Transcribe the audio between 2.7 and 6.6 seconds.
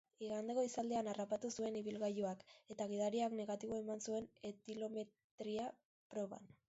eta gidariak negatibo eman zuen etilometria proban.